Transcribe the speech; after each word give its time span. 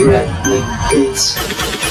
Red 0.00 0.28
Wing 0.46 1.87